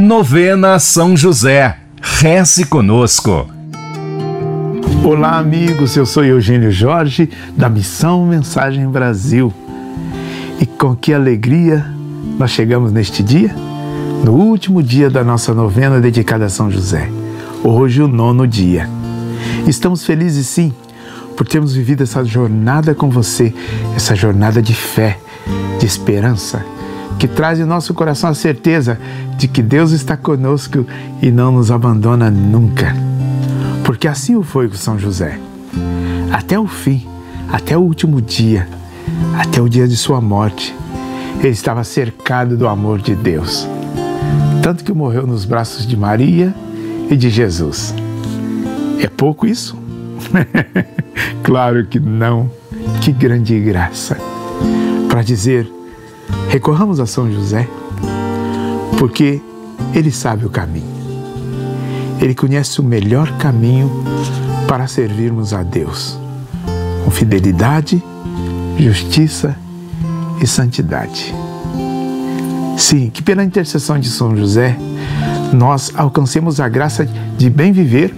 Novena 0.00 0.78
São 0.78 1.16
José. 1.16 1.76
Reze 2.00 2.64
conosco. 2.64 3.48
Olá, 5.02 5.38
amigos. 5.38 5.96
Eu 5.96 6.06
sou 6.06 6.24
Eugênio 6.24 6.70
Jorge, 6.70 7.28
da 7.56 7.68
Missão 7.68 8.24
Mensagem 8.24 8.88
Brasil. 8.88 9.52
E 10.60 10.66
com 10.66 10.94
que 10.94 11.12
alegria 11.12 11.84
nós 12.38 12.52
chegamos 12.52 12.92
neste 12.92 13.24
dia, 13.24 13.52
no 14.24 14.34
último 14.34 14.84
dia 14.84 15.10
da 15.10 15.24
nossa 15.24 15.52
novena 15.52 16.00
dedicada 16.00 16.44
a 16.44 16.48
São 16.48 16.70
José. 16.70 17.10
Hoje, 17.64 18.00
o 18.00 18.06
nono 18.06 18.46
dia. 18.46 18.88
Estamos 19.66 20.06
felizes, 20.06 20.46
sim, 20.46 20.72
por 21.36 21.44
termos 21.44 21.74
vivido 21.74 22.04
essa 22.04 22.24
jornada 22.24 22.94
com 22.94 23.10
você, 23.10 23.52
essa 23.96 24.14
jornada 24.14 24.62
de 24.62 24.74
fé, 24.74 25.18
de 25.80 25.86
esperança 25.86 26.77
que 27.18 27.26
traz 27.26 27.58
em 27.58 27.64
nosso 27.64 27.92
coração 27.92 28.30
a 28.30 28.34
certeza 28.34 28.98
de 29.36 29.48
que 29.48 29.60
Deus 29.60 29.90
está 29.90 30.16
conosco 30.16 30.86
e 31.20 31.30
não 31.30 31.50
nos 31.50 31.70
abandona 31.70 32.30
nunca. 32.30 32.94
Porque 33.84 34.06
assim 34.06 34.36
o 34.36 34.42
foi 34.42 34.68
com 34.68 34.76
São 34.76 34.98
José. 34.98 35.38
Até 36.30 36.58
o 36.58 36.66
fim, 36.66 37.06
até 37.50 37.76
o 37.76 37.80
último 37.80 38.22
dia, 38.22 38.68
até 39.36 39.60
o 39.60 39.68
dia 39.68 39.88
de 39.88 39.96
sua 39.96 40.20
morte, 40.20 40.74
ele 41.40 41.48
estava 41.48 41.82
cercado 41.82 42.56
do 42.56 42.68
amor 42.68 43.00
de 43.00 43.14
Deus. 43.14 43.66
Tanto 44.62 44.84
que 44.84 44.92
morreu 44.92 45.26
nos 45.26 45.44
braços 45.44 45.86
de 45.86 45.96
Maria 45.96 46.54
e 47.10 47.16
de 47.16 47.30
Jesus. 47.30 47.94
É 49.00 49.08
pouco 49.08 49.46
isso? 49.46 49.76
claro 51.42 51.86
que 51.86 51.98
não. 51.98 52.50
Que 53.00 53.12
grande 53.12 53.58
graça. 53.60 54.16
Para 55.08 55.22
dizer, 55.22 55.70
Recorramos 56.48 57.00
a 57.00 57.06
São 57.06 57.30
José, 57.30 57.68
porque 58.98 59.40
ele 59.94 60.10
sabe 60.10 60.46
o 60.46 60.50
caminho. 60.50 60.98
Ele 62.20 62.34
conhece 62.34 62.80
o 62.80 62.84
melhor 62.84 63.30
caminho 63.38 63.90
para 64.66 64.86
servirmos 64.86 65.52
a 65.52 65.62
Deus, 65.62 66.18
com 67.04 67.10
fidelidade, 67.10 68.02
justiça 68.78 69.56
e 70.42 70.46
santidade. 70.46 71.34
Sim, 72.76 73.10
que 73.10 73.22
pela 73.22 73.42
intercessão 73.42 73.98
de 73.98 74.08
São 74.08 74.36
José, 74.36 74.76
nós 75.52 75.92
alcancemos 75.94 76.60
a 76.60 76.68
graça 76.68 77.04
de 77.36 77.50
bem 77.50 77.72
viver 77.72 78.14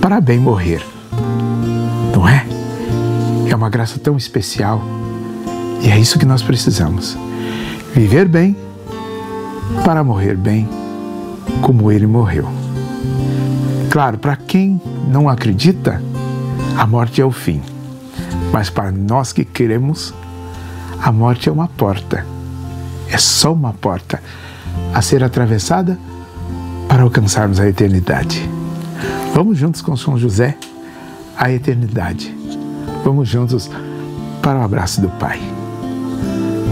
para 0.00 0.20
bem 0.20 0.38
morrer. 0.38 0.84
Não 2.14 2.28
é? 2.28 2.46
É 3.48 3.56
uma 3.56 3.70
graça 3.70 3.98
tão 3.98 4.16
especial 4.16 4.82
e 5.84 5.90
é 5.90 5.98
isso 5.98 6.18
que 6.18 6.24
nós 6.24 6.42
precisamos. 6.42 7.14
Viver 7.94 8.26
bem 8.26 8.56
para 9.84 10.02
morrer 10.02 10.34
bem, 10.34 10.66
como 11.60 11.92
ele 11.92 12.06
morreu. 12.06 12.48
Claro, 13.90 14.16
para 14.16 14.34
quem 14.34 14.80
não 15.08 15.28
acredita, 15.28 16.02
a 16.78 16.86
morte 16.86 17.20
é 17.20 17.24
o 17.24 17.30
fim. 17.30 17.60
Mas 18.50 18.70
para 18.70 18.90
nós 18.90 19.30
que 19.30 19.44
queremos, 19.44 20.14
a 21.02 21.12
morte 21.12 21.50
é 21.50 21.52
uma 21.52 21.68
porta. 21.68 22.24
É 23.10 23.18
só 23.18 23.52
uma 23.52 23.74
porta 23.74 24.22
a 24.94 25.02
ser 25.02 25.22
atravessada 25.22 25.98
para 26.88 27.02
alcançarmos 27.02 27.60
a 27.60 27.68
eternidade. 27.68 28.48
Vamos 29.34 29.58
juntos 29.58 29.82
com 29.82 29.94
São 29.98 30.16
José 30.16 30.56
à 31.36 31.52
eternidade. 31.52 32.34
Vamos 33.04 33.28
juntos 33.28 33.70
para 34.40 34.60
o 34.60 34.62
abraço 34.62 35.02
do 35.02 35.10
Pai. 35.10 35.63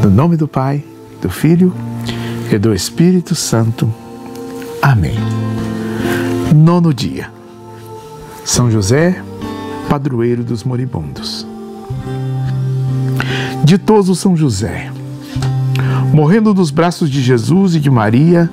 No 0.03 0.11
nome 0.11 0.37
do 0.37 0.49
Pai, 0.49 0.83
do 1.21 1.31
Filho 1.31 1.73
e 2.51 2.59
do 2.59 2.75
Espírito 2.75 3.37
Santo. 3.37 3.89
Amém. 4.83 5.15
Nono 6.53 6.93
dia. 6.93 7.31
São 8.45 8.69
José, 8.69 9.23
padroeiro 9.89 10.43
dos 10.43 10.65
moribundos. 10.65 11.47
Ditoso 13.63 14.17
São 14.17 14.37
José, 14.37 14.91
morrendo 16.13 16.53
nos 16.53 16.73
braços 16.73 17.09
de 17.09 17.23
Jesus 17.23 17.77
e 17.77 17.81
de 17.81 17.89
Maria, 17.89 18.51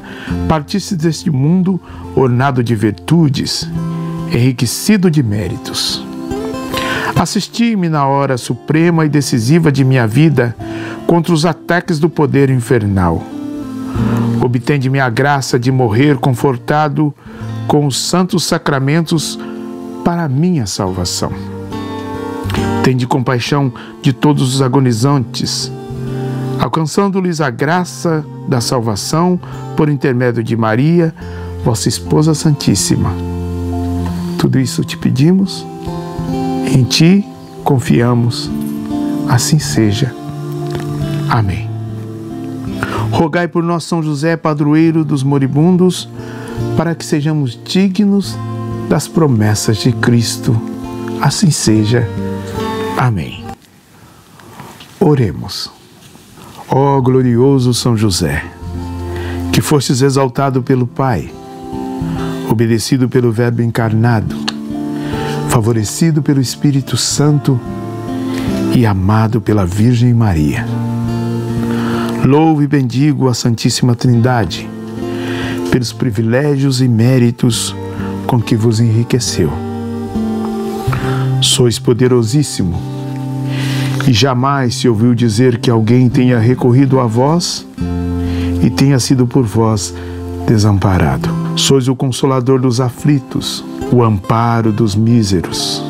partiste 0.47 0.95
deste 0.95 1.31
mundo 1.31 1.81
ornado 2.15 2.63
de 2.63 2.75
virtudes, 2.75 3.67
enriquecido 4.31 5.09
de 5.09 5.23
méritos. 5.23 6.05
Assisti-me 7.15 7.89
na 7.89 8.05
hora 8.05 8.37
suprema 8.37 9.03
e 9.03 9.09
decisiva 9.09 9.71
de 9.71 9.83
minha 9.83 10.05
vida 10.05 10.55
contra 11.09 11.33
os 11.33 11.43
ataques 11.43 11.97
do 11.97 12.07
poder 12.07 12.51
infernal. 12.51 13.23
Obtende-me 14.39 14.99
a 14.99 15.09
graça 15.09 15.57
de 15.57 15.71
morrer 15.71 16.19
confortado 16.19 17.11
com 17.67 17.87
os 17.87 17.97
santos 17.99 18.43
sacramentos 18.43 19.39
para 20.05 20.25
a 20.25 20.29
minha 20.29 20.67
salvação. 20.67 21.31
Tende 22.83 23.07
compaixão 23.07 23.73
de 24.03 24.13
todos 24.13 24.53
os 24.53 24.61
agonizantes, 24.61 25.71
alcançando-lhes 26.59 27.41
a 27.41 27.49
graça 27.49 28.23
da 28.47 28.61
salvação 28.61 29.39
por 29.75 29.89
intermédio 29.89 30.43
de 30.43 30.55
Maria, 30.55 31.11
vossa 31.65 31.89
esposa 31.89 32.35
santíssima. 32.35 33.11
Tudo 34.37 34.59
isso 34.59 34.83
te 34.83 34.95
pedimos, 34.95 35.65
em 36.71 36.83
ti 36.83 37.25
confiamos, 37.63 38.47
assim 39.27 39.57
seja. 39.57 40.19
Amém. 41.29 41.69
Rogai 43.11 43.47
por 43.47 43.63
nós, 43.63 43.83
São 43.83 44.01
José, 44.01 44.35
padroeiro 44.35 45.05
dos 45.05 45.21
moribundos, 45.21 46.09
para 46.75 46.95
que 46.95 47.05
sejamos 47.05 47.59
dignos 47.63 48.35
das 48.89 49.07
promessas 49.07 49.77
de 49.77 49.91
Cristo. 49.91 50.59
Assim 51.21 51.51
seja. 51.51 52.07
Amém. 52.97 53.45
Oremos. 54.99 55.71
Ó 56.67 56.99
glorioso 56.99 57.73
São 57.73 57.95
José, 57.95 58.43
que 59.51 59.61
fostes 59.61 60.01
exaltado 60.01 60.63
pelo 60.63 60.87
Pai, 60.87 61.31
obedecido 62.49 63.07
pelo 63.07 63.31
Verbo 63.31 63.61
encarnado, 63.61 64.35
favorecido 65.49 66.21
pelo 66.21 66.41
Espírito 66.41 66.95
Santo 66.95 67.59
e 68.75 68.85
amado 68.85 69.41
pela 69.41 69.65
Virgem 69.65 70.13
Maria 70.13 70.65
Louve 72.29 72.65
e 72.65 72.67
bendigo 72.67 73.27
a 73.27 73.33
Santíssima 73.33 73.95
Trindade 73.95 74.69
pelos 75.71 75.91
privilégios 75.91 76.79
e 76.79 76.87
méritos 76.87 77.75
com 78.27 78.39
que 78.39 78.55
vos 78.55 78.79
enriqueceu. 78.79 79.51
Sois 81.41 81.79
poderosíssimo 81.79 82.79
e 84.07 84.13
jamais 84.13 84.75
se 84.75 84.87
ouviu 84.87 85.15
dizer 85.15 85.57
que 85.57 85.71
alguém 85.71 86.07
tenha 86.07 86.37
recorrido 86.37 86.99
a 86.99 87.07
vós 87.07 87.65
e 88.63 88.69
tenha 88.69 88.99
sido 88.99 89.25
por 89.25 89.43
vós 89.43 89.91
desamparado. 90.45 91.29
Sois 91.55 91.87
o 91.87 91.95
consolador 91.95 92.61
dos 92.61 92.79
aflitos, 92.79 93.65
o 93.91 94.03
amparo 94.03 94.71
dos 94.71 94.95
míseros 94.95 95.83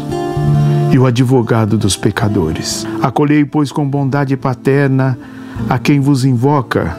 e 0.89 0.97
o 0.97 1.05
advogado 1.05 1.77
dos 1.77 1.97
pecadores. 1.97 2.87
Acolhei, 3.01 3.43
pois, 3.43 3.73
com 3.73 3.85
bondade 3.85 4.37
paterna 4.37 5.19
a 5.67 5.77
quem 5.77 5.99
vos 5.99 6.23
invoca 6.23 6.97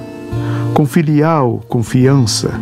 com 0.75 0.87
filial 0.87 1.60
confiança 1.69 2.53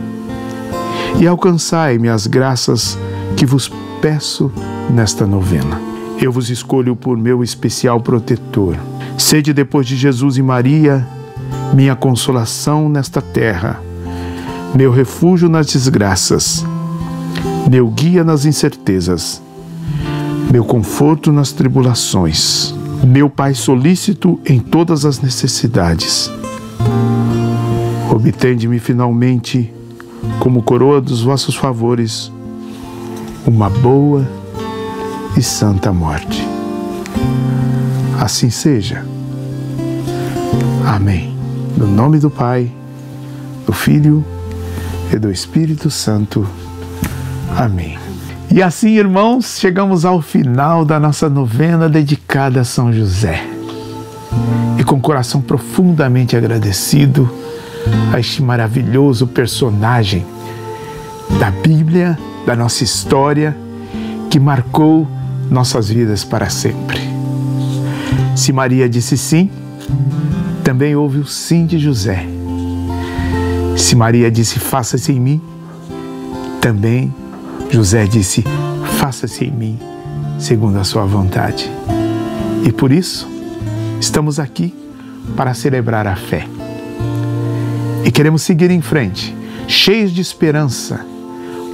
e 1.19 1.27
alcançai-me 1.27 2.09
as 2.09 2.27
graças 2.27 2.99
que 3.37 3.47
vos 3.47 3.71
peço 4.01 4.53
nesta 4.91 5.27
novena. 5.27 5.81
Eu 6.21 6.33
vos 6.33 6.51
escolho 6.51 6.95
por 6.97 7.17
meu 7.17 7.43
especial 7.43 8.01
protetor. 8.01 8.77
Sede 9.17 9.53
depois 9.53 9.87
de 9.87 9.97
Jesus 9.97 10.37
e 10.37 10.43
Maria, 10.43 11.07
minha 11.75 11.95
consolação 11.95 12.89
nesta 12.89 13.21
terra, 13.21 13.81
meu 14.75 14.93
refúgio 14.93 15.49
nas 15.49 15.67
desgraças, 15.67 16.65
meu 17.71 17.89
guia 17.89 18.23
nas 18.23 18.45
incertezas, 18.45 19.43
meu 20.51 20.65
conforto 20.65 21.33
nas 21.33 21.53
tribulações 21.53 22.78
meu 23.07 23.31
Pai 23.31 23.55
solícito 23.55 24.41
em 24.45 24.59
todas 24.59 25.05
as 25.05 25.21
necessidades. 25.21 26.31
Obtende-me 28.11 28.79
finalmente, 28.79 29.73
como 30.41 30.63
coroa 30.63 31.01
dos 31.01 31.23
vossos 31.23 31.55
favores, 31.55 32.33
uma 33.47 33.71
boa 33.71 34.27
e 35.37 35.43
santa 35.43 35.93
morte. 35.93 36.47
Assim 38.19 38.51
seja. 38.51 39.05
Amém. 40.87 41.37
No 41.77 41.87
nome 41.87 42.19
do 42.19 42.31
Pai, 42.31 42.71
do 43.65 43.73
Filho 43.73 44.25
e 45.13 45.19
do 45.19 45.31
Espírito 45.31 45.91
Santo. 45.91 46.47
Amém. 47.57 48.08
E 48.51 48.63
assim, 48.63 48.97
irmãos, 48.97 49.59
chegamos 49.59 50.05
ao 50.05 50.23
final 50.23 50.85
da 50.85 50.99
nossa 50.99 51.29
novena 51.29 51.89
dedicada 51.89 52.63
a 52.63 52.65
São 52.65 52.93
José. 52.93 53.47
E 54.79 54.85
com 54.85 54.97
o 54.97 55.01
coração 55.01 55.41
profundamente 55.41 56.35
agradecido, 56.35 57.31
a 58.13 58.19
este 58.19 58.43
maravilhoso 58.43 59.27
personagem 59.27 60.27
da 61.39 61.51
Bíblia, 61.51 62.19
da 62.47 62.57
nossa 62.57 62.83
história, 62.83 63.57
que 64.31 64.41
marcou 64.41 65.07
nossas 65.51 65.91
vidas 65.91 66.25
para 66.25 66.49
sempre. 66.49 67.01
Se 68.35 68.53
Maria 68.53 68.89
disse 68.89 69.19
sim, 69.19 69.51
também 70.65 70.97
houve 70.97 71.19
o 71.19 71.27
sim 71.27 71.67
de 71.67 71.79
José. 71.79 72.27
Se 73.77 73.95
Maria 73.95 74.31
disse 74.31 74.59
faça-se 74.59 75.13
em 75.13 75.21
mim, 75.21 75.41
também 76.61 77.15
José 77.71 78.07
disse 78.07 78.45
faça-se 78.99 79.45
em 79.45 79.51
mim, 79.51 79.79
segundo 80.39 80.79
a 80.79 80.85
sua 80.85 81.05
vontade. 81.05 81.71
E 82.65 82.73
por 82.73 82.91
isso, 82.91 83.29
estamos 84.01 84.41
aqui 84.41 84.75
para 85.37 85.55
celebrar 85.55 86.07
a 86.07 86.17
fé. 86.17 86.47
E 88.05 88.11
queremos 88.11 88.43
seguir 88.43 88.71
em 88.71 88.81
frente, 88.81 89.37
cheios 89.67 90.13
de 90.13 90.21
esperança, 90.21 91.05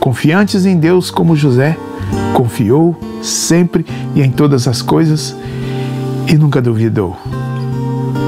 confiantes 0.01 0.67
em 0.67 0.77
Deus 0.77 1.11
como 1.11 1.37
José 1.37 1.77
confiou 2.35 2.99
sempre 3.23 3.87
e 4.15 4.21
em 4.21 4.31
todas 4.31 4.69
as 4.69 4.83
coisas 4.83 5.35
e 6.27 6.35
nunca 6.35 6.61
duvidou. 6.61 7.17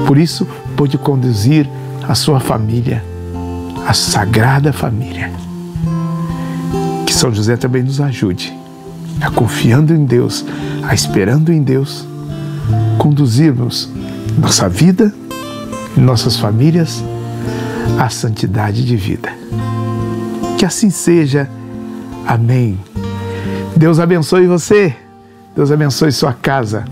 Por 0.07 0.17
isso, 0.17 0.47
pôde 0.75 0.97
conduzir 0.97 1.69
a 2.07 2.15
sua 2.15 2.39
família, 2.39 3.03
a 3.85 3.93
sagrada 3.93 4.71
família. 4.71 5.46
São 7.17 7.33
José 7.33 7.57
também 7.57 7.81
nos 7.81 7.99
ajude 7.99 8.55
a 9.19 9.31
confiando 9.31 9.91
em 9.91 10.05
Deus, 10.05 10.45
a 10.83 10.93
esperando 10.93 11.51
em 11.51 11.63
Deus, 11.63 12.07
conduzirmos 12.99 13.89
nossa 14.37 14.69
vida 14.69 15.11
nossas 15.95 16.37
famílias 16.37 17.03
à 17.97 18.07
santidade 18.07 18.85
de 18.85 18.95
vida. 18.95 19.29
Que 20.59 20.65
assim 20.65 20.91
seja. 20.91 21.49
Amém. 22.23 22.79
Deus 23.75 23.99
abençoe 23.99 24.45
você. 24.45 24.95
Deus 25.55 25.71
abençoe 25.71 26.11
sua 26.11 26.33
casa. 26.33 26.85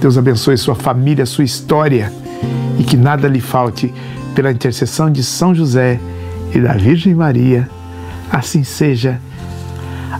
Deus 0.00 0.18
abençoe 0.18 0.56
sua 0.58 0.74
família, 0.74 1.24
sua 1.24 1.44
história 1.44 2.12
e 2.80 2.82
que 2.82 2.96
nada 2.96 3.28
lhe 3.28 3.40
falte 3.40 3.94
pela 4.34 4.50
intercessão 4.50 5.08
de 5.08 5.22
São 5.22 5.54
José 5.54 6.00
e 6.52 6.60
da 6.60 6.72
Virgem 6.72 7.14
Maria. 7.14 7.70
Assim 8.28 8.64
seja. 8.64 9.20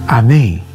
Amém. 0.06 0.67